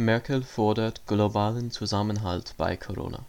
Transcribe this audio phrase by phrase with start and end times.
[0.00, 3.26] Merkel fordert globalen Zusammenhalt bei Corona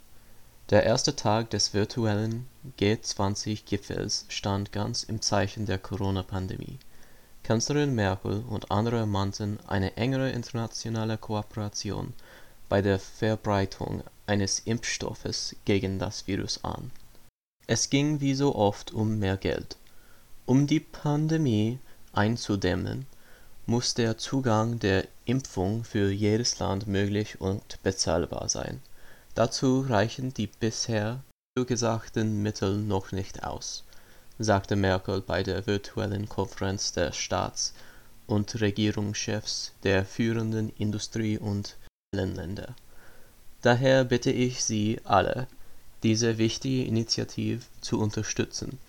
[0.70, 2.48] Der erste Tag des virtuellen
[2.80, 6.80] G20-Gipfels stand ganz im Zeichen der Corona-Pandemie.
[7.44, 12.14] Kanzlerin Merkel und andere mahnten eine engere internationale Kooperation
[12.70, 16.92] bei der Verbreitung eines Impfstoffes gegen das Virus an.
[17.68, 19.76] Es ging wie so oft um mehr Geld.
[20.46, 21.80] Um die Pandemie
[22.14, 23.08] einzudämmen,
[23.72, 28.82] muss der Zugang der Impfung für jedes Land möglich und bezahlbar sein.
[29.34, 31.24] Dazu reichen die bisher
[31.58, 33.86] zugesagten Mittel noch nicht aus,
[34.40, 37.74] sagte Merkel bei der virtuellen Konferenz der Staats
[38.28, 41.78] und Regierungschefs der führenden Industrie und
[42.14, 42.76] Länder.
[43.62, 45.48] Daher bitte ich Sie alle,
[46.04, 48.80] diese wichtige Initiative zu unterstützen.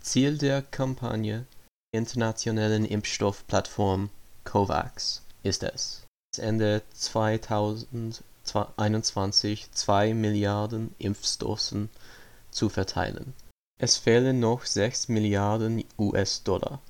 [0.00, 1.44] Ziel der Kampagne
[1.94, 4.08] internationalen Impfstoffplattform
[4.44, 6.02] COVAX ist es,
[6.36, 11.90] Ende 2021 zwei Milliarden Impfdosen
[12.50, 13.34] zu verteilen.
[13.78, 16.80] Es fehlen noch sechs Milliarden US-Dollar.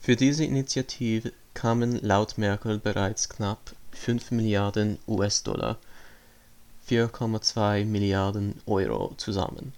[0.00, 5.78] Für diese Initiative kamen laut Merkel bereits knapp fünf Milliarden US-Dollar
[6.88, 9.72] (4,2 Milliarden Euro) zusammen.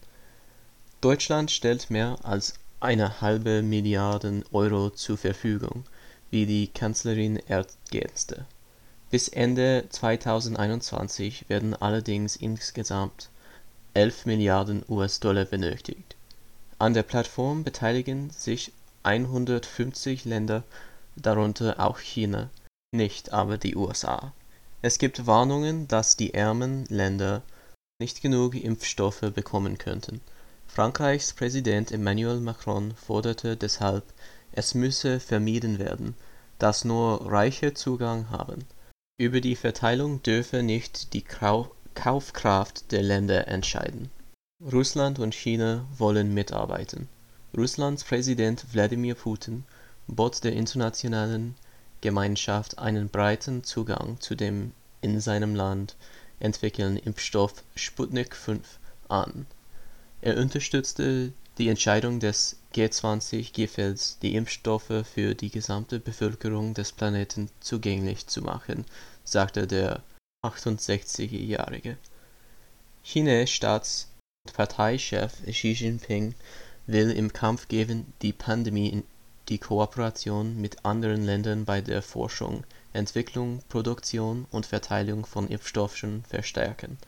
[1.01, 5.85] Deutschland stellt mehr als eine halbe Milliarde Euro zur Verfügung,
[6.31, 8.47] wie die Kanzlerin ergänzte.
[9.11, 13.29] Bis Ende 2021 werden allerdings insgesamt
[13.95, 16.17] 11 Milliarden US-Dollar benötigt.
[16.79, 20.63] An der Plattform beteiligen sich 150 Länder,
[21.17, 22.51] darunter auch China,
[22.93, 24.33] nicht aber die USA.
[24.83, 27.43] Es gibt Warnungen, dass die ärmeren Länder
[27.99, 30.21] nicht genug Impfstoffe bekommen könnten
[30.73, 34.05] Frankreichs Präsident Emmanuel Macron forderte deshalb,
[34.53, 36.15] es müsse vermieden werden,
[36.59, 38.65] dass nur Reiche Zugang haben.
[39.19, 41.25] Über die Verteilung dürfe nicht die
[41.95, 44.11] Kaufkraft der Länder entscheiden.
[44.73, 47.09] Russland und China wollen mitarbeiten.
[47.57, 49.65] Russlands Präsident Wladimir Putin
[50.07, 51.55] bot der internationalen
[52.01, 55.97] Gemeinschaft einen breiten Zugang zu dem in seinem Land
[56.41, 58.57] entwickelten Impfstoff Sputnik V
[59.09, 59.47] an
[60.23, 68.27] er unterstützte die Entscheidung des G20-Gipfels, die Impfstoffe für die gesamte Bevölkerung des Planeten zugänglich
[68.27, 68.85] zu machen,
[69.25, 70.03] sagte der
[70.45, 71.97] 68-Jährige.
[73.03, 74.09] Chinas Staats
[74.47, 76.35] und Parteichef Xi Jinping
[76.87, 79.03] will im Kampf gegen die Pandemie
[79.49, 86.99] die Kooperation mit anderen Ländern bei der Forschung, Entwicklung, Produktion und Verteilung von Impfstoffen verstärken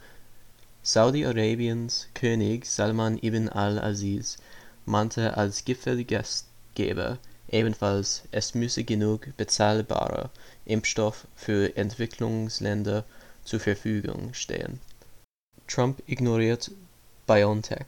[0.85, 4.37] Saudi-Arabiens König Salman ibn al-Aziz
[4.85, 10.31] mahnte als Gipfelgastgeber ebenfalls, es müsse genug bezahlbarer
[10.65, 13.05] Impfstoff für Entwicklungsländer
[13.45, 14.81] zur Verfügung stehen.
[15.69, 16.73] Trump ignoriert
[17.29, 17.87] BioNTech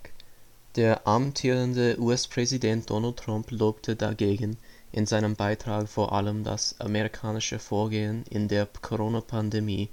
[0.76, 4.56] Der amtierende US-Präsident Donald Trump lobte dagegen
[4.92, 9.88] in seinem Beitrag vor allem das amerikanische Vorgehen in der Corona-Pandemie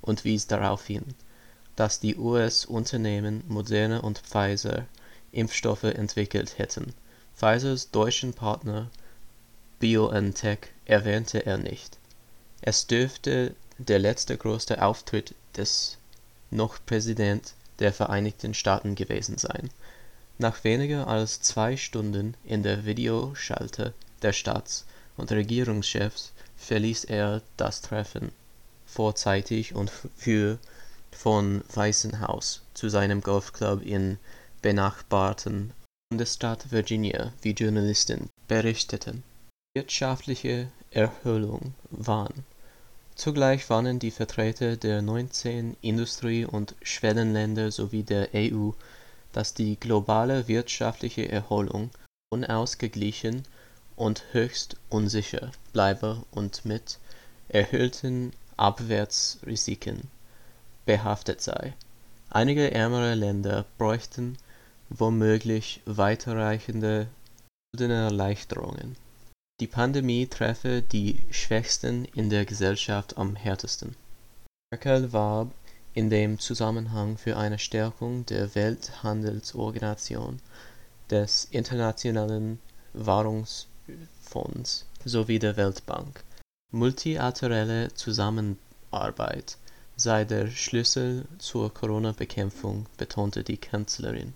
[0.00, 1.04] und wies darauf hin
[1.76, 4.86] dass die US-Unternehmen Moderna und Pfizer
[5.32, 6.94] Impfstoffe entwickelt hätten.
[7.36, 8.90] Pfizers deutschen Partner
[9.78, 11.98] BioNTech erwähnte er nicht.
[12.62, 15.98] Es dürfte der letzte große Auftritt des
[16.50, 19.68] noch Präsident der Vereinigten Staaten gewesen sein.
[20.38, 27.82] Nach weniger als zwei Stunden in der Videoschalte der Staats und Regierungschefs verließ er das
[27.82, 28.32] Treffen
[28.86, 30.58] vorzeitig und für
[31.16, 34.18] von Weißen Haus zu seinem Golfclub im
[34.62, 35.72] benachbarten
[36.10, 39.24] Bundesstaat Virginia, wie Journalisten berichteten.
[39.74, 42.44] Wirtschaftliche Erholung waren.
[43.16, 48.70] Zugleich warnen die Vertreter der 19 Industrie- und Schwellenländer sowie der EU,
[49.32, 51.90] dass die globale wirtschaftliche Erholung
[52.30, 53.44] unausgeglichen
[53.96, 56.98] und höchst unsicher bleibe und mit
[57.48, 60.10] erhöhten Abwärtsrisiken
[60.86, 61.74] behaftet sei.
[62.30, 64.38] Einige ärmere Länder bräuchten
[64.88, 67.08] womöglich weiterreichende
[67.74, 68.96] Schuldenerleichterungen.
[69.60, 73.96] Die Pandemie treffe die Schwächsten in der Gesellschaft am härtesten.
[74.72, 75.52] Merkel warb
[75.94, 80.40] in dem Zusammenhang für eine Stärkung der Welthandelsorganisation,
[81.10, 82.58] des Internationalen
[82.92, 86.22] Währungsfonds sowie der Weltbank.
[86.72, 89.56] Multilaterale Zusammenarbeit
[89.96, 94.34] sei der Schlüssel zur Corona-Bekämpfung, betonte die Kanzlerin